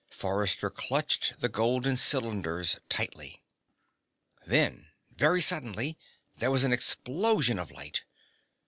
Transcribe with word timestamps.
Forrester 0.09 0.71
clutched 0.71 1.39
the 1.41 1.47
golden 1.47 1.95
cylinders 1.95 2.79
tightly. 2.89 3.43
Then, 4.47 4.87
very 5.11 5.43
suddenly, 5.43 5.95
there 6.35 6.49
was 6.49 6.63
an 6.63 6.73
explosion 6.73 7.59
of 7.59 7.69
light. 7.69 8.03